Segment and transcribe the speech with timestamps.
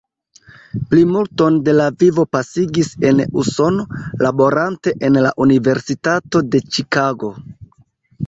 [0.91, 3.85] Plimulton de la vivo pasigis en Usono,
[4.27, 7.31] laborante en la Universitato de Ĉikago.